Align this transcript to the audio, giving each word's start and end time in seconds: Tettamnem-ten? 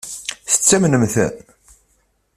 Tettamnem-ten? 0.51 1.35